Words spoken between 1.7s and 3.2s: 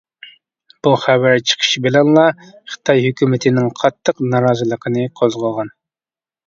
بىلەنلا خىتاي